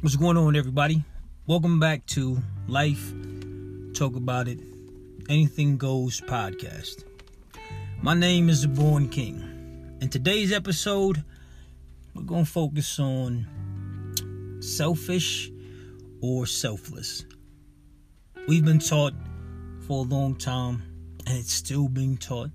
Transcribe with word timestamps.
What's 0.00 0.14
going 0.14 0.36
on, 0.36 0.54
everybody? 0.54 1.02
Welcome 1.48 1.80
back 1.80 2.06
to 2.06 2.40
Life 2.68 3.12
Talk 3.94 4.14
About 4.14 4.46
It 4.46 4.60
Anything 5.28 5.76
Goes 5.76 6.20
podcast. 6.20 7.02
My 8.00 8.14
name 8.14 8.48
is 8.48 8.62
the 8.62 8.68
Born 8.68 9.08
King. 9.08 9.96
In 10.00 10.08
today's 10.08 10.52
episode, 10.52 11.24
we're 12.14 12.22
going 12.22 12.44
to 12.44 12.50
focus 12.50 13.00
on 13.00 13.44
selfish 14.60 15.50
or 16.20 16.46
selfless. 16.46 17.24
We've 18.46 18.64
been 18.64 18.78
taught 18.78 19.14
for 19.88 20.04
a 20.04 20.08
long 20.08 20.36
time, 20.36 20.80
and 21.26 21.36
it's 21.36 21.52
still 21.52 21.88
being 21.88 22.16
taught, 22.16 22.50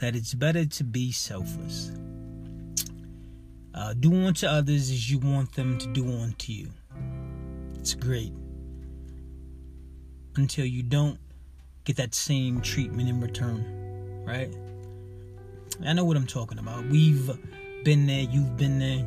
that 0.00 0.14
it's 0.14 0.34
better 0.34 0.66
to 0.66 0.84
be 0.84 1.12
selfless. 1.12 1.92
Uh, 3.74 3.92
do 3.94 4.12
unto 4.26 4.46
others 4.46 4.90
as 4.90 5.10
you 5.10 5.18
want 5.18 5.54
them 5.54 5.78
to 5.78 5.86
do 5.88 6.06
unto 6.06 6.52
you. 6.52 6.68
It's 7.78 7.94
great. 7.94 8.32
Until 10.36 10.64
you 10.64 10.82
don't 10.82 11.18
get 11.84 11.96
that 11.96 12.14
same 12.14 12.60
treatment 12.60 13.08
in 13.08 13.20
return, 13.20 14.24
right? 14.26 14.52
I 15.86 15.92
know 15.92 16.04
what 16.04 16.16
I'm 16.16 16.26
talking 16.26 16.58
about. 16.58 16.86
We've 16.86 17.30
been 17.84 18.06
there, 18.06 18.22
you've 18.22 18.56
been 18.56 18.78
there, 18.78 19.04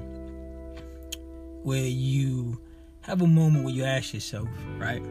where 1.63 1.85
you 1.85 2.59
have 3.01 3.21
a 3.21 3.27
moment 3.27 3.65
where 3.65 3.73
you 3.73 3.84
ask 3.84 4.13
yourself, 4.13 4.48
right? 4.77 5.01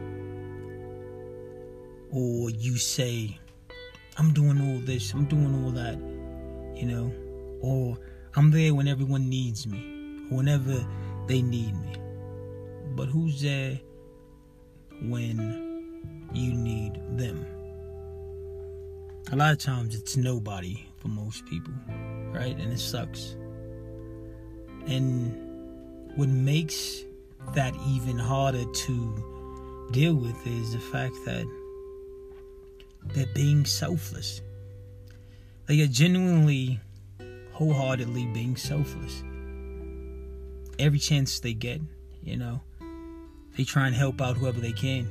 Or 2.11 2.49
you 2.49 2.77
say, 2.77 3.37
I'm 4.17 4.33
doing 4.33 4.59
all 4.59 4.79
this, 4.85 5.13
I'm 5.13 5.25
doing 5.25 5.63
all 5.63 5.71
that, 5.71 5.97
you 6.75 6.87
know, 6.87 7.13
or 7.61 7.97
I'm 8.35 8.51
there 8.51 8.73
when 8.73 8.87
everyone 8.87 9.27
needs 9.29 9.67
me, 9.67 10.25
whenever 10.29 10.85
they 11.27 11.41
need 11.41 11.75
me. 11.81 11.95
But 12.95 13.07
who's 13.07 13.41
there 13.41 13.79
when 15.01 16.27
you 16.33 16.53
need 16.53 16.99
them? 17.17 17.45
A 19.31 19.35
lot 19.35 19.51
of 19.51 19.59
times 19.59 19.95
it's 19.95 20.17
nobody 20.17 20.85
for 20.97 21.09
most 21.09 21.45
people, 21.45 21.73
right? 22.31 22.57
And 22.57 22.71
it 22.71 22.79
sucks. 22.79 23.35
And 24.87 25.33
what 26.15 26.29
makes 26.29 27.03
that 27.53 27.73
even 27.87 28.17
harder 28.17 28.63
to 28.63 29.89
deal 29.91 30.15
with 30.15 30.35
is 30.47 30.73
the 30.73 30.79
fact 30.79 31.15
that 31.25 31.45
they're 33.07 33.25
being 33.33 33.65
selfless. 33.65 34.41
They 35.67 35.81
are 35.81 35.87
genuinely, 35.87 36.79
wholeheartedly 37.61 38.25
being 38.33 38.55
selfless. 38.55 39.23
Every 40.79 40.97
chance 40.97 41.39
they 41.39 41.53
get, 41.53 41.79
you 42.23 42.35
know, 42.35 42.59
they 43.55 43.63
try 43.63 43.85
and 43.85 43.95
help 43.95 44.19
out 44.19 44.35
whoever 44.35 44.59
they 44.59 44.71
can. 44.71 45.07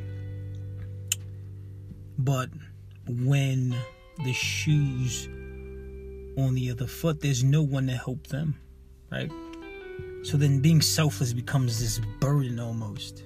But 2.19 2.49
when 3.07 3.77
the 4.25 4.33
shoes 4.33 5.29
on 6.37 6.57
the 6.57 6.73
other 6.73 6.89
foot, 6.89 7.21
there's 7.21 7.45
no 7.45 7.63
one 7.63 7.87
to 7.87 7.93
help 7.93 8.27
them, 8.27 8.59
right? 9.13 9.31
So 10.25 10.37
then 10.37 10.59
being 10.59 10.83
selfless 10.83 11.33
becomes 11.33 11.79
this 11.79 12.01
burden 12.19 12.59
almost. 12.59 13.23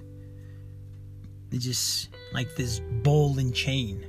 It's 1.50 1.64
just 1.64 2.10
like 2.34 2.56
this 2.56 2.82
ball 3.02 3.38
and 3.38 3.54
chain. 3.54 4.04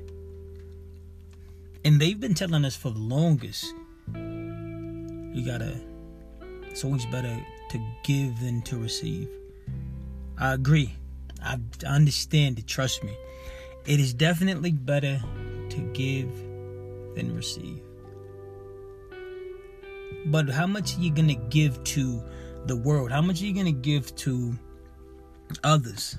And 1.85 2.01
they've 2.01 2.19
been 2.19 2.33
telling 2.33 2.65
us 2.65 2.75
for 2.75 2.89
the 2.89 2.99
longest 2.99 3.73
you 5.35 5.45
gotta, 5.45 5.75
it's 6.63 6.85
always 6.85 7.05
better 7.07 7.45
to 7.69 7.79
give 8.03 8.39
than 8.39 8.61
to 8.61 8.77
receive. 8.77 9.27
I 10.37 10.53
agree. 10.53 10.95
I 11.43 11.59
understand 11.85 12.57
it, 12.57 12.67
trust 12.67 13.03
me. 13.03 13.13
It 13.85 13.99
is 13.99 14.13
definitely 14.13 14.71
better 14.71 15.21
to 15.69 15.77
give 15.93 16.29
than 17.15 17.35
receive. 17.35 17.81
But 20.27 20.49
how 20.49 20.67
much 20.67 20.97
are 20.97 21.01
you 21.01 21.13
to 21.27 21.35
give 21.49 21.83
to 21.83 22.23
the 22.65 22.77
world? 22.77 23.11
How 23.11 23.21
much 23.21 23.41
are 23.41 23.45
you 23.45 23.53
to 23.65 23.71
give 23.73 24.15
to 24.15 24.57
others 25.65 26.15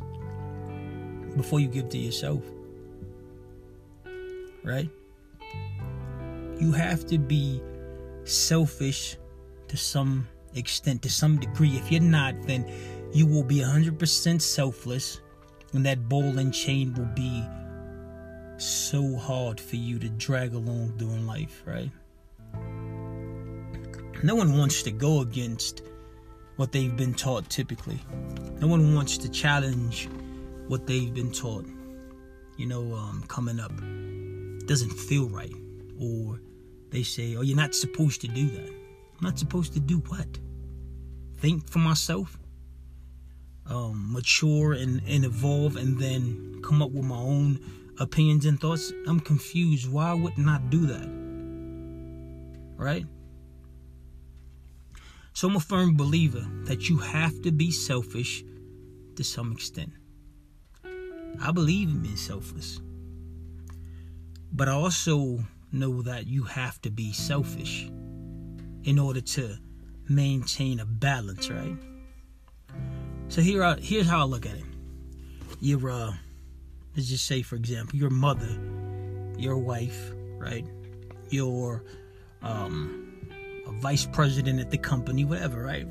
before 1.37 1.59
you 1.59 1.69
give 1.69 1.89
to 1.89 1.99
yourself? 1.99 2.43
Right? 4.63 4.91
You 6.61 6.73
have 6.73 7.07
to 7.07 7.19
be 7.19 7.63
selfish 8.29 9.17
to 9.69 9.77
some 9.77 10.27
extent, 10.55 11.03
to 11.03 11.11
some 11.11 11.39
degree. 11.39 11.77
If 11.77 11.91
you're 11.91 12.01
not, 12.01 12.35
then 12.47 12.71
you 13.13 13.27
will 13.27 13.45
be 13.45 13.57
100% 13.57 14.41
selfless, 14.41 15.21
and 15.73 15.85
that 15.87 16.09
ball 16.09 16.39
and 16.39 16.53
chain 16.53 16.95
will 16.95 17.11
be 17.15 17.45
so 18.59 19.17
hard 19.17 19.61
for 19.61 19.77
you 19.77 19.99
to 19.99 20.09
drag 20.11 20.55
along 20.55 20.95
during 20.97 21.27
life, 21.27 21.63
right? 21.67 21.91
No 24.23 24.35
one 24.35 24.57
wants 24.57 24.83
to 24.83 24.91
go 24.91 25.21
against 25.21 25.83
what 26.57 26.73
they've 26.73 26.97
been 26.97 27.15
taught 27.15 27.49
typically. 27.51 28.01
No 28.61 28.67
one 28.67 28.95
wants 28.95 29.19
to 29.19 29.29
challenge 29.29 30.09
what 30.69 30.87
they've 30.87 31.13
been 31.13 31.31
taught, 31.31 31.67
you 32.57 32.67
know, 32.67 32.95
um, 32.95 33.25
coming 33.29 33.61
up. 33.61 33.73
It 33.73 34.67
doesn't 34.67 34.91
feel 34.91 35.29
right. 35.29 35.53
Or 36.01 36.41
they 36.97 37.03
say, 37.03 37.37
oh, 37.37 37.43
you're 37.43 37.55
not 37.55 37.75
supposed 37.75 38.23
to 38.23 38.29
do 38.29 38.49
that. 38.49 38.69
I'm 38.69 39.21
not 39.21 39.39
supposed 39.39 39.75
to 39.75 39.81
do 39.81 39.99
what? 40.09 40.27
Think 41.37 41.69
for 41.69 41.79
myself? 41.79 42.39
Um, 43.67 44.15
mature 44.15 44.73
and, 44.73 45.03
and 45.07 45.27
evolve 45.27 45.77
and 45.77 45.99
then 46.01 46.63
come 46.65 46.81
up 46.81 46.93
with 46.93 47.05
my 47.05 47.19
own 47.19 47.61
opinions 48.01 48.47
and 48.47 48.59
thoughts? 48.59 48.95
I'm 49.07 49.21
confused. 49.21 49.93
Why 49.93 50.15
wouldn't 50.15 50.49
I 50.49 50.59
do 50.71 50.87
that? 50.87 51.07
Right? 52.83 53.05
So 55.35 55.49
I'm 55.49 55.57
a 55.57 55.61
firm 55.61 55.99
believer 55.99 56.47
that 56.65 56.89
you 56.89 56.97
have 56.97 57.43
to 57.43 57.53
be 57.53 57.71
selfish 57.71 58.43
to 59.17 59.23
some 59.23 59.53
extent. 59.53 59.93
I 61.43 61.53
believe 61.53 61.91
in 61.91 62.01
being 62.01 62.17
selfless. 62.17 62.81
But 64.51 64.71
I 64.71 64.73
also 64.73 65.41
know 65.77 66.03
that 66.03 66.27
you 66.27 66.45
have 66.45 66.81
to 66.83 66.91
be 66.91 67.13
selfish 67.13 67.91
in 68.85 68.99
order 68.99 69.21
to 69.21 69.57
maintain 70.09 70.81
a 70.81 70.87
balance, 70.87 71.51
right? 71.51 71.77
So 73.29 73.41
here, 73.41 73.65
I, 73.65 73.77
here's 73.77 74.07
how 74.09 74.21
I 74.21 74.25
look 74.25 74.47
at 74.47 74.55
it. 74.55 74.65
You're, 75.61 75.91
uh, 75.91 76.13
let's 76.95 77.09
just 77.09 77.27
say, 77.27 77.43
for 77.43 77.57
example, 77.57 77.99
your 77.99 78.11
mother, 78.11 78.59
your 79.37 79.59
wife, 79.59 80.13
right? 80.39 80.65
Your, 81.31 81.85
um, 82.43 83.17
a 83.67 83.73
vice 83.81 84.07
president 84.07 84.61
at 84.61 84.71
the 84.71 84.79
company, 84.79 85.25
whatever, 85.25 85.63
right? 85.63 85.87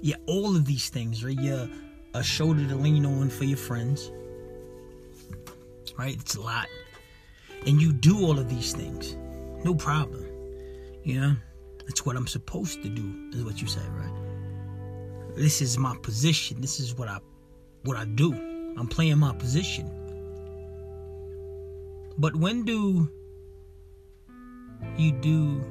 Yeah, 0.00 0.16
all 0.26 0.56
of 0.56 0.64
these 0.64 0.88
things, 0.88 1.24
right? 1.24 1.38
You're 1.38 1.68
a 2.14 2.22
shoulder 2.22 2.66
to 2.68 2.74
lean 2.76 3.04
on 3.04 3.28
for 3.28 3.44
your 3.44 3.58
friends, 3.58 4.10
right? 5.98 6.14
It's 6.14 6.36
a 6.36 6.40
lot. 6.40 6.68
And 7.66 7.80
you 7.80 7.92
do 7.92 8.24
all 8.26 8.38
of 8.38 8.48
these 8.48 8.72
things, 8.74 9.16
no 9.64 9.74
problem. 9.74 10.26
You 11.02 11.20
know, 11.20 11.36
That's 11.86 12.04
what 12.06 12.16
I'm 12.16 12.26
supposed 12.26 12.82
to 12.82 12.88
do, 12.88 13.30
is 13.32 13.44
what 13.44 13.60
you 13.60 13.68
say, 13.68 13.80
right? 13.90 15.36
This 15.36 15.60
is 15.60 15.76
my 15.78 15.96
position. 16.02 16.60
This 16.60 16.80
is 16.80 16.94
what 16.94 17.08
I 17.08 17.18
what 17.84 17.96
I 17.96 18.04
do. 18.04 18.32
I'm 18.76 18.86
playing 18.86 19.18
my 19.18 19.34
position. 19.34 19.90
But 22.16 22.36
when 22.36 22.64
do 22.64 23.10
you 24.96 25.12
do 25.12 25.62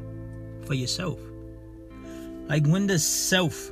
for 0.66 0.74
yourself? 0.74 1.20
Like, 2.48 2.68
when 2.68 2.88
does 2.88 3.06
self 3.06 3.72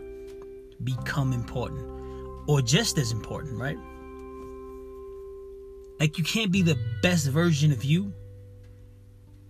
become 0.83 1.33
important? 1.33 1.85
Or 2.47 2.61
just 2.61 2.97
as 2.97 3.11
important, 3.11 3.59
right? 3.59 3.77
Like, 6.01 6.17
you 6.17 6.23
can't 6.23 6.51
be 6.51 6.63
the 6.63 6.79
best 7.03 7.27
version 7.27 7.71
of 7.71 7.83
you 7.83 8.11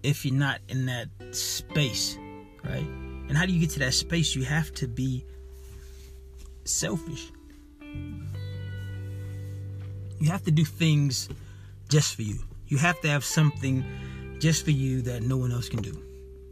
if 0.03 0.25
you're 0.25 0.35
not 0.35 0.59
in 0.67 0.85
that 0.87 1.07
space, 1.33 2.17
right? 2.61 2.85
And 3.29 3.37
how 3.37 3.45
do 3.45 3.53
you 3.53 3.61
get 3.61 3.69
to 3.69 3.79
that 3.79 3.93
space? 3.93 4.35
You 4.35 4.43
have 4.43 4.69
to 4.73 4.85
be 4.89 5.23
selfish. 6.65 7.31
You 10.19 10.27
have 10.27 10.43
to 10.43 10.51
do 10.51 10.65
things 10.65 11.29
just 11.87 12.15
for 12.15 12.23
you. 12.23 12.39
You 12.67 12.77
have 12.79 12.99
to 12.99 13.07
have 13.07 13.23
something 13.23 13.85
just 14.39 14.65
for 14.65 14.71
you 14.71 15.01
that 15.03 15.23
no 15.23 15.37
one 15.37 15.53
else 15.53 15.69
can 15.69 15.81
do. 15.81 16.03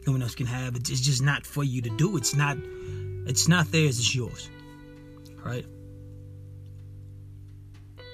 No 0.08 0.14
one 0.14 0.22
else 0.22 0.34
can 0.34 0.46
have. 0.46 0.78
It's 0.78 1.02
just 1.02 1.22
not 1.22 1.46
for 1.46 1.66
you 1.66 1.82
to 1.82 1.90
do. 1.98 2.16
It's 2.16 2.34
not 2.34 2.56
it's 3.28 3.50
not 3.50 3.70
theirs, 3.70 4.00
it's 4.00 4.16
yours. 4.16 4.50
Right? 5.44 5.66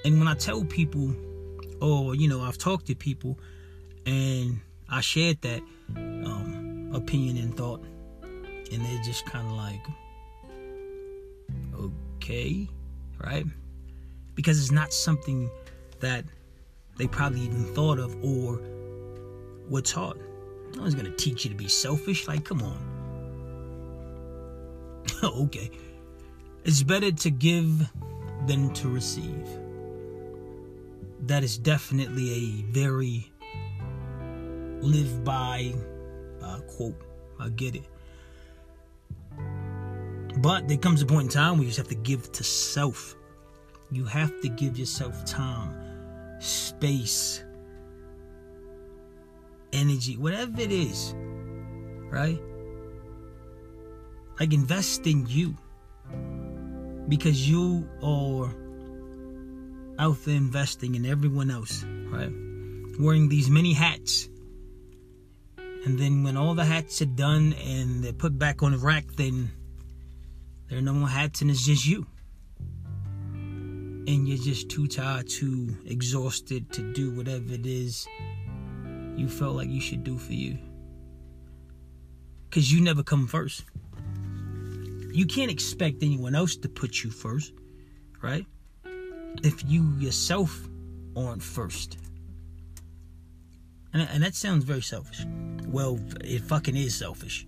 And 0.04 0.18
when 0.18 0.26
I 0.26 0.34
tell 0.34 0.64
people, 0.64 1.14
or 1.80 2.14
you 2.14 2.28
know, 2.28 2.40
I've 2.42 2.58
talked 2.58 2.86
to 2.86 2.94
people 2.94 3.38
and 4.04 4.60
I 4.88 5.00
shared 5.00 5.40
that 5.42 5.60
um, 5.96 6.90
opinion 6.94 7.36
and 7.38 7.56
thought, 7.56 7.82
and 8.22 8.84
they're 8.84 9.02
just 9.02 9.26
kind 9.26 9.46
of 9.46 9.52
like, 9.52 9.84
okay, 12.16 12.68
right? 13.24 13.44
Because 14.34 14.60
it's 14.60 14.70
not 14.70 14.92
something 14.92 15.50
that 16.00 16.24
they 16.98 17.06
probably 17.06 17.40
even 17.40 17.64
thought 17.74 17.98
of 17.98 18.14
or 18.24 18.60
were 19.68 19.82
taught. 19.82 20.18
No 20.74 20.82
one's 20.82 20.94
gonna 20.94 21.10
teach 21.10 21.44
you 21.44 21.50
to 21.50 21.56
be 21.56 21.68
selfish. 21.68 22.28
Like, 22.28 22.44
come 22.44 22.62
on. 22.62 22.78
okay. 25.22 25.70
It's 26.64 26.82
better 26.82 27.12
to 27.12 27.30
give 27.30 27.88
than 28.46 28.72
to 28.74 28.88
receive. 28.88 29.65
That 31.26 31.42
is 31.42 31.58
definitely 31.58 32.30
a 32.30 32.62
very 32.72 33.32
live 34.80 35.24
by 35.24 35.74
uh, 36.40 36.60
quote. 36.60 37.00
I 37.40 37.48
get 37.48 37.74
it. 37.74 37.84
But 40.38 40.68
there 40.68 40.76
comes 40.76 41.02
a 41.02 41.06
point 41.06 41.24
in 41.24 41.28
time 41.30 41.54
where 41.54 41.62
you 41.62 41.68
just 41.68 41.78
have 41.78 41.88
to 41.88 41.94
give 41.96 42.30
to 42.32 42.44
self. 42.44 43.16
You 43.90 44.04
have 44.04 44.40
to 44.42 44.48
give 44.48 44.78
yourself 44.78 45.24
time, 45.24 45.74
space, 46.38 47.42
energy, 49.72 50.16
whatever 50.16 50.60
it 50.60 50.70
is, 50.70 51.14
right? 52.10 52.38
Like 54.38 54.52
invest 54.52 55.06
in 55.06 55.26
you 55.26 55.56
because 57.08 57.48
you 57.48 57.88
are 58.02 58.52
out 59.98 60.24
there 60.24 60.36
investing 60.36 60.94
in 60.94 61.06
everyone 61.06 61.50
else, 61.50 61.84
right? 61.84 62.32
Wearing 62.98 63.28
these 63.28 63.50
many 63.50 63.72
hats. 63.72 64.28
And 65.84 65.98
then 65.98 66.24
when 66.24 66.36
all 66.36 66.54
the 66.54 66.64
hats 66.64 67.00
are 67.02 67.06
done 67.06 67.54
and 67.54 68.02
they're 68.02 68.12
put 68.12 68.38
back 68.38 68.62
on 68.62 68.72
the 68.72 68.78
rack, 68.78 69.04
then 69.16 69.50
there 70.68 70.78
are 70.78 70.82
no 70.82 70.92
more 70.92 71.08
hats 71.08 71.42
and 71.42 71.50
it's 71.50 71.64
just 71.64 71.86
you. 71.86 72.06
And 74.08 74.28
you're 74.28 74.38
just 74.38 74.68
too 74.68 74.86
tired, 74.86 75.28
too 75.28 75.76
exhausted 75.86 76.72
to 76.72 76.92
do 76.92 77.10
whatever 77.12 77.54
it 77.54 77.66
is 77.66 78.06
you 79.16 79.28
felt 79.28 79.56
like 79.56 79.68
you 79.68 79.80
should 79.80 80.04
do 80.04 80.18
for 80.18 80.32
you. 80.32 80.58
Because 82.48 82.72
you 82.72 82.80
never 82.80 83.02
come 83.02 83.26
first. 83.26 83.64
You 85.12 85.26
can't 85.26 85.50
expect 85.50 86.02
anyone 86.02 86.34
else 86.34 86.56
to 86.56 86.68
put 86.68 87.02
you 87.02 87.10
first, 87.10 87.52
right? 88.22 88.46
If 89.42 89.64
you 89.66 89.92
yourself 89.98 90.68
aren't 91.16 91.42
first. 91.42 91.98
And, 93.92 94.08
and 94.12 94.22
that 94.22 94.34
sounds 94.34 94.64
very 94.64 94.82
selfish. 94.82 95.24
Well, 95.66 95.98
it 96.22 96.42
fucking 96.42 96.76
is 96.76 96.94
selfish. 96.94 97.46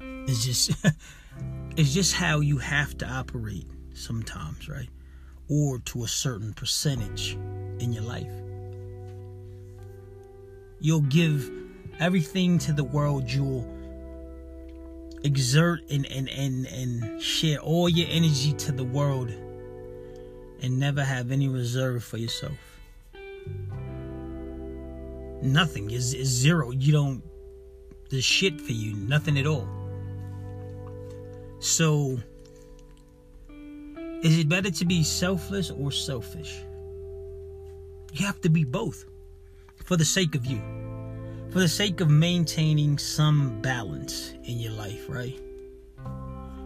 It's 0.00 0.44
just 0.44 0.70
it's 1.76 1.94
just 1.94 2.14
how 2.14 2.40
you 2.40 2.58
have 2.58 2.98
to 2.98 3.08
operate 3.08 3.66
sometimes, 3.94 4.68
right? 4.68 4.88
Or 5.48 5.78
to 5.78 6.04
a 6.04 6.08
certain 6.08 6.52
percentage 6.52 7.38
in 7.78 7.92
your 7.92 8.02
life. 8.02 8.30
You'll 10.80 11.00
give 11.02 11.50
everything 11.98 12.58
to 12.60 12.72
the 12.72 12.84
world, 12.84 13.30
you'll 13.30 13.66
exert 15.24 15.80
and, 15.90 16.06
and, 16.06 16.28
and, 16.28 16.66
and 16.66 17.20
share 17.20 17.58
all 17.58 17.88
your 17.88 18.06
energy 18.10 18.52
to 18.52 18.72
the 18.72 18.84
world 18.84 19.32
and 20.62 20.78
never 20.78 21.04
have 21.04 21.30
any 21.30 21.48
reserve 21.48 22.04
for 22.04 22.16
yourself. 22.16 22.58
Nothing 25.42 25.90
is, 25.90 26.14
is 26.14 26.28
zero. 26.28 26.70
You 26.70 26.92
don't, 26.92 27.22
there's 28.10 28.24
shit 28.24 28.60
for 28.60 28.72
you, 28.72 28.94
nothing 28.94 29.38
at 29.38 29.46
all. 29.46 29.68
So, 31.60 32.18
is 34.22 34.38
it 34.38 34.48
better 34.48 34.70
to 34.70 34.84
be 34.84 35.02
selfless 35.04 35.70
or 35.70 35.92
selfish? 35.92 36.60
You 38.12 38.26
have 38.26 38.40
to 38.40 38.48
be 38.48 38.64
both 38.64 39.04
for 39.84 39.96
the 39.96 40.04
sake 40.04 40.34
of 40.34 40.44
you, 40.44 40.60
for 41.50 41.60
the 41.60 41.68
sake 41.68 42.00
of 42.00 42.10
maintaining 42.10 42.98
some 42.98 43.60
balance 43.60 44.34
in 44.44 44.58
your 44.58 44.72
life, 44.72 45.06
right? 45.08 45.38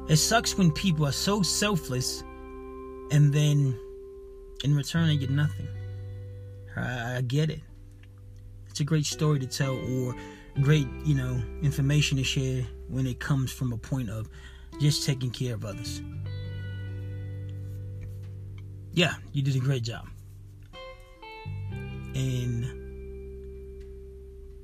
It 0.08 0.16
sucks 0.16 0.56
when 0.56 0.72
people 0.72 1.06
are 1.06 1.12
so 1.12 1.42
selfless 1.42 2.24
and 3.12 3.32
then 3.32 3.78
in 4.64 4.74
return 4.74 5.08
I 5.08 5.16
get 5.16 5.30
nothing. 5.30 5.68
I, 6.76 7.18
I 7.18 7.20
get 7.20 7.50
it. 7.50 7.60
It's 8.70 8.80
a 8.80 8.84
great 8.84 9.04
story 9.04 9.38
to 9.38 9.46
tell 9.46 9.76
or 9.76 10.16
great, 10.62 10.88
you 11.04 11.14
know, 11.14 11.40
information 11.62 12.16
to 12.16 12.24
share 12.24 12.62
when 12.88 13.06
it 13.06 13.20
comes 13.20 13.52
from 13.52 13.72
a 13.72 13.76
point 13.76 14.08
of 14.08 14.30
just 14.80 15.04
taking 15.04 15.30
care 15.30 15.54
of 15.54 15.64
others. 15.64 16.00
Yeah, 18.92 19.14
you 19.32 19.42
did 19.42 19.56
a 19.56 19.58
great 19.58 19.82
job. 19.82 20.08
And 22.14 22.64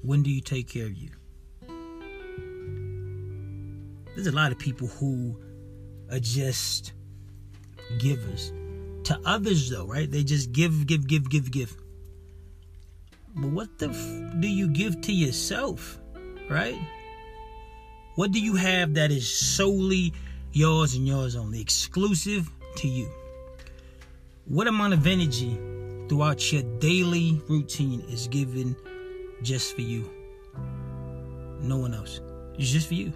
when 0.02 0.22
do 0.22 0.30
you 0.30 0.40
take 0.40 0.68
care 0.70 0.86
of 0.86 0.94
you? 0.94 1.10
There's 4.14 4.26
a 4.26 4.32
lot 4.32 4.52
of 4.52 4.58
people 4.58 4.88
who 4.88 5.38
are 6.10 6.18
just 6.18 6.92
givers. 7.98 8.52
To 9.04 9.18
others, 9.24 9.70
though, 9.70 9.86
right? 9.86 10.10
They 10.10 10.22
just 10.22 10.52
give, 10.52 10.86
give, 10.86 11.06
give, 11.06 11.30
give, 11.30 11.50
give. 11.50 11.76
But 13.34 13.50
what 13.50 13.78
the 13.78 13.88
f- 13.88 14.40
do 14.40 14.48
you 14.48 14.68
give 14.68 15.00
to 15.02 15.12
yourself, 15.12 15.98
right? 16.50 16.78
What 18.16 18.32
do 18.32 18.40
you 18.40 18.56
have 18.56 18.94
that 18.94 19.12
is 19.12 19.28
solely 19.28 20.12
yours 20.52 20.94
and 20.94 21.06
yours 21.06 21.36
only, 21.36 21.60
exclusive 21.60 22.50
to 22.76 22.88
you? 22.88 23.08
What 24.46 24.66
amount 24.66 24.94
of 24.94 25.06
energy 25.06 25.56
throughout 26.08 26.52
your 26.52 26.62
daily 26.80 27.40
routine 27.48 28.00
is 28.08 28.26
given 28.28 28.74
just 29.42 29.74
for 29.74 29.82
you? 29.82 30.10
No 31.60 31.76
one 31.76 31.94
else. 31.94 32.20
It's 32.58 32.70
just 32.70 32.88
for 32.88 32.94
you. 32.94 33.12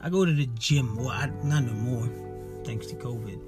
I 0.00 0.10
go 0.10 0.24
to 0.24 0.32
the 0.32 0.46
gym. 0.58 0.96
Well, 0.96 1.08
I, 1.08 1.26
not 1.42 1.64
no 1.64 1.72
more, 1.72 2.08
thanks 2.64 2.86
to 2.88 2.96
COVID 2.96 3.40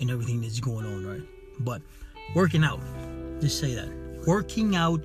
and 0.00 0.10
everything 0.10 0.40
that's 0.40 0.60
going 0.60 0.86
on, 0.86 1.06
right? 1.06 1.22
But 1.60 1.82
working 2.34 2.64
out, 2.64 2.80
just 3.40 3.58
say 3.58 3.74
that. 3.74 3.88
Working 4.26 4.76
out 4.76 5.02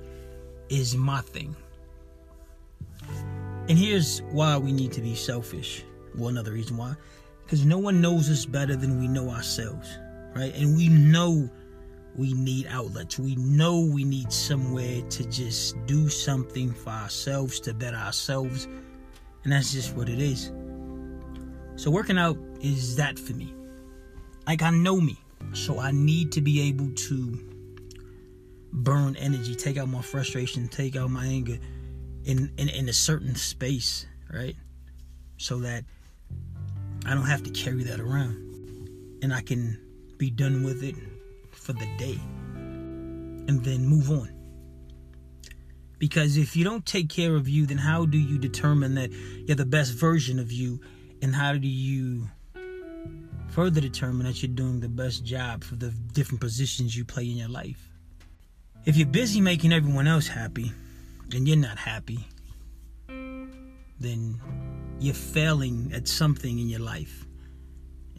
is 0.68 0.96
my 0.96 1.20
thing. 1.20 1.54
And 3.68 3.76
here's 3.76 4.20
why 4.30 4.56
we 4.56 4.72
need 4.72 4.92
to 4.92 5.00
be 5.00 5.14
selfish. 5.14 5.84
Well, 6.14 6.28
another 6.28 6.52
reason 6.52 6.76
why. 6.76 6.94
Because 7.44 7.64
no 7.64 7.78
one 7.78 8.00
knows 8.00 8.30
us 8.30 8.44
better 8.46 8.76
than 8.76 9.00
we 9.00 9.08
know 9.08 9.30
ourselves, 9.30 9.98
right? 10.34 10.54
And 10.54 10.76
we 10.76 10.88
know 10.88 11.48
we 12.16 12.32
need 12.32 12.66
outlets. 12.68 13.18
We 13.18 13.36
know 13.36 13.80
we 13.80 14.04
need 14.04 14.32
somewhere 14.32 15.02
to 15.02 15.24
just 15.24 15.84
do 15.86 16.08
something 16.08 16.72
for 16.72 16.90
ourselves 16.90 17.60
to 17.60 17.74
better 17.74 17.96
ourselves. 17.96 18.66
And 19.44 19.52
that's 19.52 19.72
just 19.72 19.94
what 19.94 20.08
it 20.08 20.18
is. 20.18 20.50
So, 21.76 21.90
working 21.90 22.18
out 22.18 22.38
is 22.60 22.96
that 22.96 23.18
for 23.18 23.34
me. 23.34 23.54
Like, 24.46 24.62
I 24.62 24.70
know 24.70 25.00
me. 25.00 25.18
So, 25.52 25.78
I 25.78 25.90
need 25.90 26.32
to 26.32 26.40
be 26.40 26.68
able 26.68 26.90
to 26.94 27.38
burn 28.72 29.16
energy, 29.16 29.54
take 29.54 29.76
out 29.76 29.88
my 29.88 30.02
frustration, 30.02 30.68
take 30.68 30.96
out 30.96 31.10
my 31.10 31.26
anger 31.26 31.58
in, 32.24 32.52
in, 32.58 32.68
in 32.68 32.88
a 32.88 32.92
certain 32.92 33.34
space, 33.34 34.06
right? 34.32 34.56
So 35.38 35.58
that 35.60 35.84
I 37.06 37.14
don't 37.14 37.26
have 37.26 37.42
to 37.44 37.50
carry 37.50 37.84
that 37.84 38.00
around. 38.00 38.42
And 39.22 39.32
I 39.32 39.40
can 39.40 39.78
be 40.18 40.30
done 40.30 40.62
with 40.64 40.82
it 40.82 40.94
for 41.52 41.72
the 41.72 41.86
day 41.98 42.18
and 42.54 43.64
then 43.64 43.86
move 43.86 44.10
on. 44.10 44.32
Because 45.98 46.36
if 46.36 46.56
you 46.56 46.64
don't 46.64 46.84
take 46.84 47.08
care 47.08 47.36
of 47.36 47.48
you, 47.48 47.64
then 47.64 47.78
how 47.78 48.04
do 48.04 48.18
you 48.18 48.38
determine 48.38 48.94
that 48.96 49.10
you're 49.10 49.56
the 49.56 49.64
best 49.64 49.92
version 49.92 50.38
of 50.38 50.52
you? 50.52 50.80
And 51.22 51.34
how 51.34 51.54
do 51.54 51.68
you 51.68 52.28
further 53.48 53.80
determine 53.80 54.26
that 54.26 54.42
you're 54.42 54.54
doing 54.54 54.80
the 54.80 54.88
best 54.88 55.24
job 55.24 55.64
for 55.64 55.76
the 55.76 55.90
different 56.12 56.40
positions 56.40 56.96
you 56.96 57.04
play 57.04 57.24
in 57.24 57.36
your 57.36 57.48
life? 57.48 57.90
If 58.84 58.96
you're 58.96 59.08
busy 59.08 59.40
making 59.40 59.72
everyone 59.72 60.06
else 60.06 60.28
happy, 60.28 60.72
and 61.34 61.48
you're 61.48 61.56
not 61.56 61.78
happy, 61.78 62.26
then 63.98 64.40
you're 65.00 65.14
failing 65.14 65.90
at 65.94 66.06
something 66.06 66.58
in 66.58 66.68
your 66.68 66.80
life. 66.80 67.26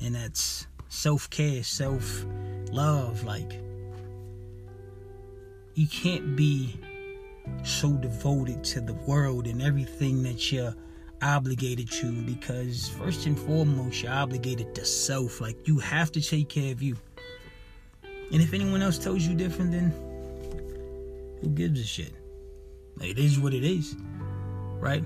And 0.01 0.15
that's 0.15 0.67
self 0.89 1.29
care, 1.29 1.63
self 1.63 2.25
love. 2.71 3.23
Like, 3.23 3.59
you 5.73 5.87
can't 5.87 6.35
be 6.35 6.79
so 7.63 7.93
devoted 7.93 8.63
to 8.65 8.81
the 8.81 8.93
world 8.93 9.47
and 9.47 9.61
everything 9.61 10.23
that 10.23 10.51
you're 10.51 10.75
obligated 11.21 11.91
to 11.91 12.11
because, 12.23 12.89
first 12.89 13.25
and 13.25 13.37
foremost, 13.37 14.03
you're 14.03 14.11
obligated 14.11 14.75
to 14.75 14.85
self. 14.85 15.41
Like, 15.41 15.67
you 15.67 15.79
have 15.79 16.11
to 16.13 16.21
take 16.21 16.49
care 16.49 16.71
of 16.71 16.81
you. 16.81 16.95
And 18.03 18.41
if 18.41 18.53
anyone 18.53 18.81
else 18.81 18.97
tells 18.97 19.23
you 19.23 19.35
different, 19.35 19.71
then 19.71 19.93
who 21.41 21.49
gives 21.49 21.79
a 21.79 21.83
shit? 21.83 22.13
It 23.01 23.17
is 23.17 23.39
what 23.39 23.53
it 23.53 23.63
is, 23.63 23.95
right? 24.79 25.03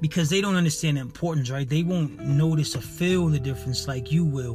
because 0.00 0.30
they 0.30 0.40
don't 0.40 0.56
understand 0.56 0.96
the 0.96 1.02
importance, 1.02 1.50
right? 1.50 1.68
They 1.68 1.82
won't 1.82 2.18
notice 2.20 2.74
or 2.74 2.80
feel 2.80 3.26
the 3.28 3.38
difference 3.38 3.86
like 3.86 4.10
you 4.10 4.24
will 4.24 4.54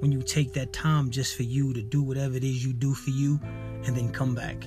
when 0.00 0.10
you 0.10 0.22
take 0.22 0.52
that 0.54 0.72
time 0.72 1.10
just 1.10 1.36
for 1.36 1.44
you 1.44 1.72
to 1.72 1.82
do 1.82 2.02
whatever 2.02 2.36
it 2.36 2.44
is 2.44 2.64
you 2.64 2.72
do 2.72 2.94
for 2.94 3.10
you 3.10 3.40
and 3.84 3.96
then 3.96 4.10
come 4.10 4.34
back. 4.34 4.66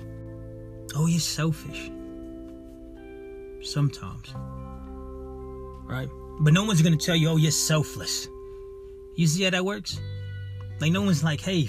Oh, 0.95 1.05
you're 1.05 1.19
selfish. 1.19 1.91
Sometimes. 3.67 4.33
Right? 5.85 6.09
But 6.39 6.53
no 6.53 6.63
one's 6.63 6.81
gonna 6.81 6.95
tell 6.95 7.15
you, 7.15 7.29
oh, 7.29 7.35
you're 7.35 7.51
selfless. 7.51 8.27
You 9.15 9.27
see 9.27 9.43
how 9.43 9.49
that 9.49 9.65
works? 9.65 9.99
Like, 10.79 10.91
no 10.91 11.01
one's 11.01 11.23
like, 11.23 11.41
hey, 11.41 11.67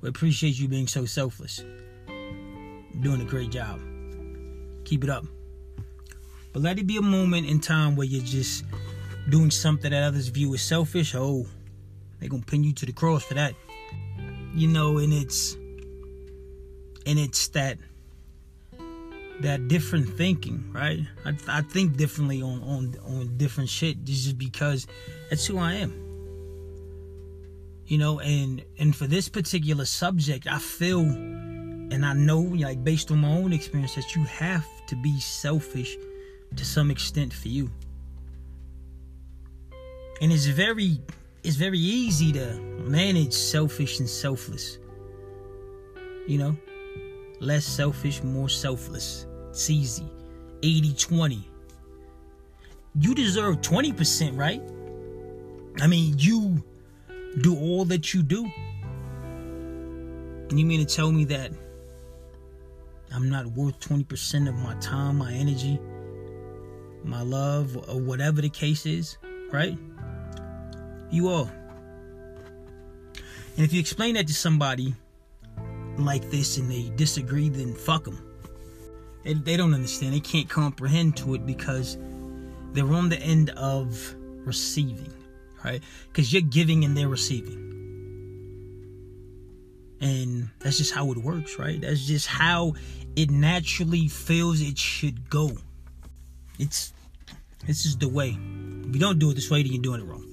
we 0.00 0.08
appreciate 0.08 0.58
you 0.58 0.68
being 0.68 0.86
so 0.86 1.06
selfless. 1.06 1.64
You're 2.08 3.02
doing 3.02 3.20
a 3.20 3.24
great 3.24 3.50
job. 3.50 3.80
Keep 4.84 5.04
it 5.04 5.10
up. 5.10 5.24
But 6.52 6.62
let 6.62 6.78
it 6.78 6.86
be 6.86 6.98
a 6.98 7.02
moment 7.02 7.48
in 7.48 7.58
time 7.58 7.96
where 7.96 8.06
you're 8.06 8.24
just 8.24 8.64
doing 9.28 9.50
something 9.50 9.90
that 9.90 10.02
others 10.02 10.28
view 10.28 10.54
as 10.54 10.62
selfish. 10.62 11.14
Oh, 11.14 11.46
they're 12.20 12.28
gonna 12.28 12.42
pin 12.42 12.62
you 12.62 12.72
to 12.74 12.86
the 12.86 12.92
cross 12.92 13.24
for 13.24 13.34
that. 13.34 13.54
You 14.54 14.68
know, 14.68 14.98
and 14.98 15.12
it's 15.12 15.54
and 17.06 17.18
it's 17.18 17.48
that 17.48 17.78
that 19.40 19.68
different 19.68 20.08
thinking, 20.16 20.64
right? 20.72 21.00
I, 21.24 21.34
I 21.48 21.62
think 21.62 21.96
differently 21.96 22.42
on 22.42 22.62
on 22.62 22.96
on 23.04 23.36
different 23.36 23.68
shit 23.68 24.04
just 24.04 24.38
because 24.38 24.86
that's 25.30 25.46
who 25.46 25.58
I 25.58 25.74
am. 25.74 25.92
You 27.86 27.98
know, 27.98 28.20
and 28.20 28.64
and 28.78 28.94
for 28.94 29.06
this 29.06 29.28
particular 29.28 29.84
subject, 29.84 30.46
I 30.46 30.58
feel 30.58 31.00
and 31.00 32.04
I 32.04 32.12
know, 32.12 32.40
like 32.40 32.84
based 32.84 33.10
on 33.10 33.18
my 33.18 33.28
own 33.28 33.52
experience, 33.52 33.94
that 33.94 34.14
you 34.14 34.24
have 34.24 34.66
to 34.88 34.96
be 34.96 35.18
selfish 35.20 35.96
to 36.56 36.64
some 36.64 36.90
extent 36.90 37.32
for 37.32 37.48
you. 37.48 37.70
And 40.20 40.32
it's 40.32 40.46
very 40.46 41.00
it's 41.44 41.56
very 41.56 41.78
easy 41.78 42.32
to 42.32 42.54
manage 42.84 43.32
selfish 43.32 44.00
and 44.00 44.08
selfless. 44.08 44.78
You 46.26 46.38
know? 46.38 46.56
Less 47.40 47.64
selfish, 47.64 48.22
more 48.22 48.48
selfless. 48.48 49.27
Easy. 49.52 50.06
80 50.62 50.94
20. 50.94 51.48
You 53.00 53.14
deserve 53.14 53.60
20%, 53.60 54.36
right? 54.36 54.62
I 55.80 55.86
mean, 55.86 56.14
you 56.18 56.64
do 57.40 57.56
all 57.56 57.84
that 57.86 58.12
you 58.14 58.22
do. 58.22 58.50
And 60.48 60.58
you 60.58 60.64
mean 60.64 60.84
to 60.84 60.94
tell 60.94 61.12
me 61.12 61.24
that 61.26 61.52
I'm 63.14 63.28
not 63.28 63.46
worth 63.46 63.78
20% 63.80 64.48
of 64.48 64.54
my 64.56 64.74
time, 64.76 65.18
my 65.18 65.32
energy, 65.32 65.78
my 67.04 67.22
love, 67.22 67.76
or 67.88 68.00
whatever 68.00 68.40
the 68.40 68.48
case 68.48 68.86
is, 68.86 69.18
right? 69.50 69.76
You 71.10 71.28
are. 71.28 71.50
And 73.56 73.64
if 73.64 73.72
you 73.72 73.80
explain 73.80 74.14
that 74.14 74.26
to 74.26 74.34
somebody 74.34 74.94
like 75.98 76.30
this 76.30 76.58
and 76.58 76.70
they 76.70 76.90
disagree, 76.96 77.48
then 77.48 77.74
fuck 77.74 78.04
them. 78.04 78.27
They, 79.24 79.34
they 79.34 79.56
don't 79.56 79.74
understand. 79.74 80.14
They 80.14 80.20
can't 80.20 80.48
comprehend 80.48 81.16
to 81.18 81.34
it 81.34 81.46
because 81.46 81.98
they're 82.72 82.92
on 82.92 83.08
the 83.08 83.18
end 83.18 83.50
of 83.50 84.14
receiving, 84.44 85.12
right? 85.64 85.82
Because 86.08 86.32
you're 86.32 86.42
giving 86.42 86.84
and 86.84 86.96
they're 86.96 87.08
receiving. 87.08 87.64
And 90.00 90.48
that's 90.60 90.78
just 90.78 90.94
how 90.94 91.10
it 91.10 91.18
works, 91.18 91.58
right? 91.58 91.80
That's 91.80 92.06
just 92.06 92.26
how 92.26 92.74
it 93.16 93.30
naturally 93.30 94.06
feels 94.08 94.60
it 94.60 94.78
should 94.78 95.28
go. 95.28 95.50
It's 96.58 96.92
this 97.66 97.84
is 97.84 97.96
the 97.96 98.08
way. 98.08 98.28
If 98.28 98.94
you 98.94 99.00
don't 99.00 99.18
do 99.18 99.30
it 99.30 99.34
this 99.34 99.50
way, 99.50 99.62
then 99.62 99.72
you're 99.72 99.82
doing 99.82 100.00
it 100.00 100.04
wrong. 100.04 100.24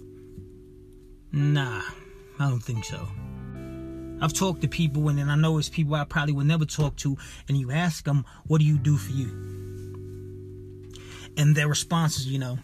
Nah, 1.32 1.82
I 2.40 2.50
don't 2.50 2.62
think 2.62 2.86
so. 2.86 3.08
I've 4.22 4.34
talked 4.34 4.62
to 4.62 4.68
people, 4.68 5.10
and 5.10 5.18
then 5.18 5.30
I 5.30 5.36
know 5.36 5.58
it's 5.58 5.70
people 5.70 5.96
I 5.96 6.04
probably 6.06 6.34
would 6.34 6.48
never 6.48 6.66
talk 6.66 6.96
to, 6.98 7.18
and 7.48 7.58
you 7.58 7.72
ask 7.72 8.06
them, 8.06 8.26
What 8.48 8.60
do 8.60 8.66
you 8.66 8.78
do 8.78 8.98
for 8.98 9.12
you? 9.12 9.28
And 11.38 11.56
their 11.56 11.68
response 11.68 12.18
is, 12.18 12.28
You 12.28 12.40
know, 12.40 12.60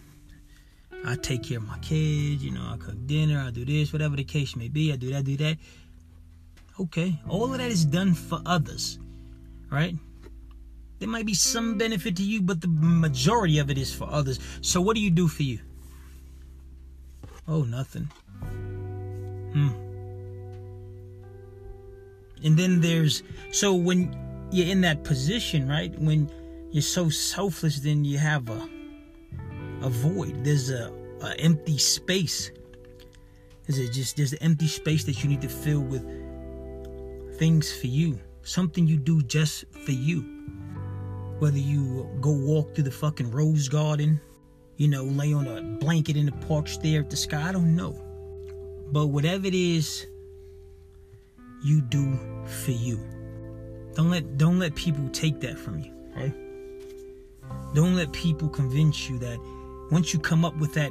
I 1.04 1.16
take 1.16 1.42
care 1.42 1.58
of 1.58 1.66
my 1.66 1.78
kids, 1.78 2.44
you 2.44 2.52
know, 2.52 2.62
I 2.62 2.76
cook 2.76 3.06
dinner, 3.06 3.40
I 3.40 3.50
do 3.50 3.64
this, 3.64 3.92
whatever 3.92 4.16
the 4.16 4.24
case 4.24 4.56
may 4.56 4.68
be, 4.68 4.92
I 4.92 4.96
do 4.96 5.10
that, 5.12 5.24
do 5.24 5.36
that. 5.38 5.58
Okay, 6.80 7.20
all 7.28 7.52
of 7.52 7.58
that 7.58 7.70
is 7.70 7.84
done 7.84 8.14
for 8.14 8.40
others, 8.46 8.98
right? 9.70 9.94
There 11.00 11.08
might 11.08 11.26
be 11.26 11.34
some 11.34 11.76
benefit 11.76 12.16
to 12.16 12.22
you, 12.22 12.40
but 12.40 12.60
the 12.60 12.68
majority 12.68 13.58
of 13.58 13.70
it 13.70 13.76
is 13.76 13.92
for 13.92 14.08
others. 14.08 14.38
So, 14.60 14.80
what 14.80 14.94
do 14.94 15.02
you 15.02 15.10
do 15.10 15.26
for 15.26 15.42
you? 15.42 15.58
Oh, 17.48 17.64
nothing. 17.64 18.04
Hmm. 19.52 19.91
And 22.44 22.56
then 22.56 22.80
there's 22.80 23.22
so 23.50 23.74
when 23.74 24.16
you're 24.50 24.68
in 24.68 24.80
that 24.82 25.04
position, 25.04 25.68
right? 25.68 25.96
When 25.98 26.30
you're 26.70 26.82
so 26.82 27.08
selfless, 27.08 27.80
then 27.80 28.04
you 28.04 28.18
have 28.18 28.48
a 28.48 28.68
a 29.82 29.88
void. 29.88 30.44
There's 30.44 30.70
a, 30.70 30.92
a 31.22 31.34
empty 31.40 31.78
space. 31.78 32.50
Is 33.66 33.78
it 33.78 33.92
just 33.92 34.16
there's 34.16 34.32
an 34.32 34.42
empty 34.42 34.66
space 34.66 35.04
that 35.04 35.22
you 35.22 35.28
need 35.28 35.42
to 35.42 35.48
fill 35.48 35.80
with 35.80 36.04
things 37.38 37.72
for 37.72 37.86
you, 37.86 38.18
something 38.42 38.86
you 38.86 38.96
do 38.96 39.22
just 39.22 39.64
for 39.84 39.92
you. 39.92 40.22
Whether 41.38 41.58
you 41.58 42.08
go 42.20 42.30
walk 42.30 42.74
through 42.74 42.84
the 42.84 42.90
fucking 42.90 43.30
rose 43.30 43.68
garden, 43.68 44.20
you 44.76 44.88
know, 44.88 45.04
lay 45.04 45.32
on 45.32 45.48
a 45.48 45.62
blanket 45.78 46.16
in 46.16 46.26
the 46.26 46.32
park, 46.46 46.68
stare 46.68 47.00
at 47.00 47.10
the 47.10 47.16
sky, 47.16 47.48
I 47.48 47.52
don't 47.52 47.74
know. 47.74 48.00
But 48.92 49.08
whatever 49.08 49.46
it 49.46 49.54
is 49.54 50.06
you 51.64 51.80
do 51.80 52.18
for 52.52 52.72
you. 52.72 53.00
Don't 53.94 54.10
let 54.10 54.38
don't 54.38 54.58
let 54.58 54.74
people 54.74 55.08
take 55.10 55.40
that 55.40 55.58
from 55.58 55.78
you, 55.78 55.92
right? 56.16 56.34
Don't 57.74 57.94
let 57.96 58.12
people 58.12 58.48
convince 58.48 59.08
you 59.08 59.18
that 59.18 59.38
once 59.90 60.12
you 60.12 60.20
come 60.20 60.44
up 60.44 60.56
with 60.56 60.74
that 60.74 60.90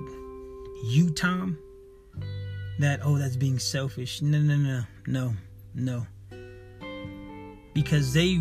you 0.85 1.09
time, 1.11 1.57
that 2.79 2.99
oh 3.03 3.17
that's 3.17 3.35
being 3.35 3.59
selfish. 3.59 4.21
No 4.21 4.39
no 4.39 4.55
no 4.55 4.83
no 5.07 5.33
no. 5.73 6.05
Because 7.73 8.13
they 8.13 8.39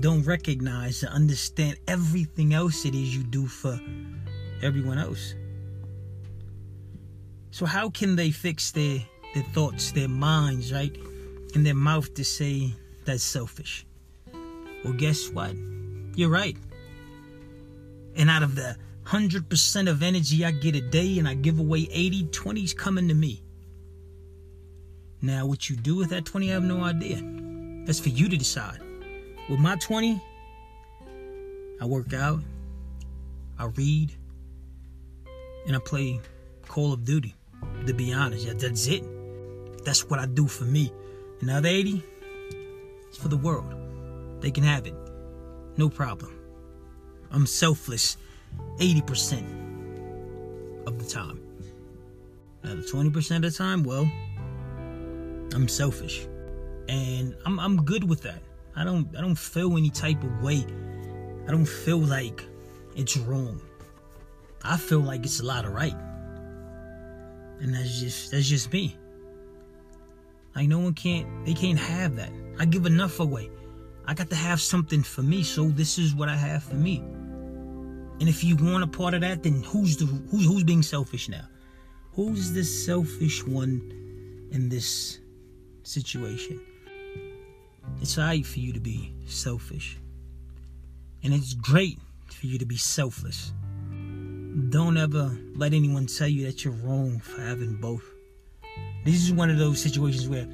don't 0.00 0.22
recognize 0.22 1.02
and 1.02 1.12
understand 1.12 1.78
everything 1.88 2.54
else 2.54 2.84
it 2.84 2.94
is 2.94 3.16
you 3.16 3.22
do 3.22 3.46
for 3.46 3.78
everyone 4.62 4.98
else. 4.98 5.34
So 7.50 7.66
how 7.66 7.90
can 7.90 8.16
they 8.16 8.30
fix 8.30 8.70
their 8.70 9.00
their 9.34 9.42
thoughts, 9.54 9.92
their 9.92 10.08
minds, 10.08 10.72
right? 10.72 10.94
In 11.54 11.64
their 11.64 11.74
mouth 11.74 12.14
to 12.14 12.24
say 12.24 12.72
that's 13.04 13.22
selfish. 13.22 13.84
Well, 14.84 14.94
guess 14.94 15.28
what? 15.28 15.54
You're 16.14 16.30
right. 16.30 16.56
And 18.16 18.30
out 18.30 18.42
of 18.42 18.54
the 18.54 18.76
100% 19.04 19.90
of 19.90 20.02
energy 20.02 20.44
I 20.44 20.50
get 20.50 20.76
a 20.76 20.80
day 20.80 21.18
and 21.18 21.28
I 21.28 21.34
give 21.34 21.58
away 21.58 21.88
80, 21.90 22.24
20's 22.24 22.74
coming 22.74 23.08
to 23.08 23.14
me. 23.14 23.42
Now, 25.20 25.46
what 25.46 25.68
you 25.70 25.76
do 25.76 25.96
with 25.96 26.10
that 26.10 26.24
20, 26.24 26.50
I 26.50 26.54
have 26.54 26.64
no 26.64 26.82
idea. 26.82 27.20
That's 27.86 28.00
for 28.00 28.08
you 28.08 28.28
to 28.28 28.36
decide. 28.36 28.80
With 29.48 29.60
my 29.60 29.76
20, 29.76 30.20
I 31.80 31.84
work 31.84 32.12
out, 32.12 32.40
I 33.58 33.66
read, 33.66 34.12
and 35.66 35.76
I 35.76 35.78
play 35.80 36.20
Call 36.66 36.92
of 36.92 37.04
Duty. 37.04 37.34
To 37.86 37.92
be 37.92 38.12
honest, 38.12 38.58
that's 38.58 38.86
it. 38.86 39.04
That's 39.84 40.08
what 40.08 40.18
I 40.18 40.26
do 40.26 40.46
for 40.46 40.64
me. 40.64 40.92
And 41.42 41.50
the 41.50 41.54
other 41.54 41.68
80, 41.68 42.02
it's 43.08 43.18
for 43.18 43.26
the 43.26 43.36
world. 43.36 43.74
They 44.40 44.52
can 44.52 44.62
have 44.62 44.86
it. 44.86 44.94
No 45.76 45.88
problem. 45.88 46.38
I'm 47.32 47.46
selfless 47.46 48.16
80% 48.78 50.86
of 50.86 51.02
the 51.02 51.04
time. 51.04 51.42
Now, 52.62 52.76
the 52.76 52.82
20% 52.82 53.36
of 53.36 53.42
the 53.42 53.50
time, 53.50 53.82
well, 53.82 54.08
I'm 55.52 55.66
selfish. 55.66 56.28
And 56.88 57.34
I'm, 57.44 57.58
I'm 57.58 57.82
good 57.82 58.08
with 58.08 58.22
that. 58.22 58.40
I 58.76 58.84
don't 58.84 59.08
I 59.18 59.20
don't 59.20 59.34
feel 59.34 59.76
any 59.76 59.90
type 59.90 60.22
of 60.22 60.42
way. 60.42 60.64
I 61.48 61.50
don't 61.50 61.66
feel 61.66 61.98
like 61.98 62.44
it's 62.94 63.16
wrong. 63.16 63.60
I 64.62 64.76
feel 64.76 65.00
like 65.00 65.24
it's 65.24 65.40
a 65.40 65.44
lot 65.44 65.64
of 65.64 65.72
right. 65.72 65.96
And 67.60 67.74
that's 67.74 68.00
just 68.00 68.30
that's 68.30 68.48
just 68.48 68.72
me. 68.72 68.96
Like 70.54 70.68
no 70.68 70.78
one 70.78 70.94
can't 70.94 71.44
they 71.44 71.54
can't 71.54 71.78
have 71.78 72.16
that. 72.16 72.32
I 72.58 72.64
give 72.64 72.86
enough 72.86 73.20
away. 73.20 73.50
I 74.06 74.14
got 74.14 74.30
to 74.30 74.36
have 74.36 74.60
something 74.60 75.02
for 75.02 75.22
me, 75.22 75.42
so 75.42 75.68
this 75.68 75.98
is 75.98 76.14
what 76.14 76.28
I 76.28 76.36
have 76.36 76.64
for 76.64 76.74
me. 76.74 76.98
And 78.20 78.28
if 78.28 78.44
you 78.44 78.56
want 78.56 78.84
a 78.84 78.86
part 78.86 79.14
of 79.14 79.20
that, 79.22 79.42
then 79.42 79.62
who's 79.62 79.96
the 79.96 80.06
who's 80.06 80.44
who's 80.46 80.64
being 80.64 80.82
selfish 80.82 81.28
now? 81.28 81.46
Who's 82.12 82.52
the 82.52 82.64
selfish 82.64 83.44
one 83.44 84.48
in 84.50 84.68
this 84.68 85.18
situation? 85.82 86.60
It's 88.00 88.18
alright 88.18 88.44
for 88.44 88.58
you 88.58 88.72
to 88.72 88.80
be 88.80 89.14
selfish. 89.26 89.98
And 91.22 91.32
it's 91.32 91.54
great 91.54 91.98
for 92.26 92.46
you 92.46 92.58
to 92.58 92.66
be 92.66 92.76
selfless. 92.76 93.52
don't 94.70 94.96
ever 94.96 95.36
let 95.54 95.72
anyone 95.72 96.06
tell 96.06 96.28
you 96.28 96.44
that 96.46 96.64
you're 96.64 96.74
wrong 96.74 97.20
for 97.20 97.40
having 97.40 97.76
both. 97.76 98.11
This 99.04 99.22
is 99.22 99.32
one 99.32 99.50
of 99.50 99.58
those 99.58 99.80
situations 99.80 100.28
where 100.28 100.46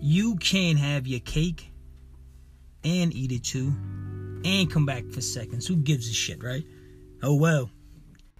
you 0.00 0.36
can 0.36 0.76
have 0.76 1.06
your 1.06 1.20
cake 1.20 1.70
and 2.84 3.14
eat 3.14 3.32
it 3.32 3.44
too 3.44 3.72
and 4.44 4.70
come 4.70 4.84
back 4.84 5.08
for 5.10 5.20
seconds. 5.20 5.66
Who 5.66 5.76
gives 5.76 6.08
a 6.08 6.12
shit, 6.12 6.42
right? 6.42 6.64
Oh 7.22 7.34
well. 7.34 7.70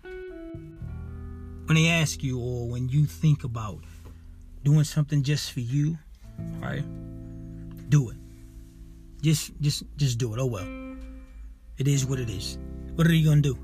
When 0.03 1.77
they 1.77 1.89
ask 1.89 2.23
you 2.23 2.39
or 2.39 2.69
when 2.69 2.91
you 2.91 3.07
think 3.07 3.45
about 3.45 3.79
doing 4.63 4.85
something 4.85 5.23
just 5.23 5.53
for 5.53 5.61
you, 5.61 5.97
right? 6.61 6.85
Do 7.89 8.11
it. 8.11 8.17
Just 9.23 9.59
just 9.61 9.85
just 9.97 10.19
do 10.19 10.35
it. 10.35 10.41
Oh 10.41 10.47
well. 10.47 10.97
It 11.79 11.89
is 11.89 12.05
what 12.05 12.21
it 12.21 12.29
is. 12.29 12.59
What 12.95 13.07
are 13.07 13.15
you 13.15 13.27
gonna 13.27 13.41
do? 13.41 13.55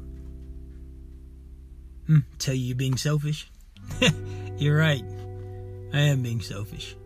Hmm, 2.06 2.18
tell 2.38 2.54
you 2.54 2.64
you're 2.64 2.76
being 2.76 2.96
selfish? 2.96 3.50
you're 4.56 4.78
right. 4.78 5.04
I 5.92 6.00
am 6.00 6.22
being 6.22 6.40
selfish. 6.40 6.96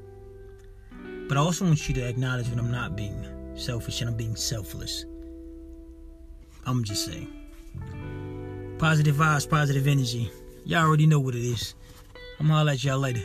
But 1.28 1.36
I 1.36 1.40
also 1.40 1.64
want 1.64 1.88
you 1.88 1.94
to 1.94 2.08
acknowledge 2.08 2.48
when 2.48 2.58
I'm 2.58 2.70
not 2.70 2.96
being 2.96 3.26
selfish 3.56 4.00
and 4.00 4.10
I'm 4.10 4.16
being 4.16 4.36
selfless. 4.36 5.04
I'm 6.66 6.84
just 6.84 7.06
saying. 7.06 7.32
Positive 8.78 9.16
vibes, 9.16 9.48
positive 9.48 9.86
energy. 9.86 10.30
Y'all 10.64 10.86
already 10.86 11.06
know 11.06 11.20
what 11.20 11.34
it 11.34 11.44
is. 11.44 11.74
I'm 12.40 12.48
gonna 12.48 12.64
let 12.64 12.82
y'all 12.84 12.98
later. 12.98 13.22